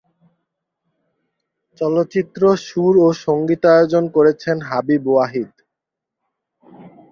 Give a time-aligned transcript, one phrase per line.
[1.81, 5.51] চলচ্চিত্র সুর ও সঙ্গীতায়োজন করেছেন হাবিব ওয়াহিদ।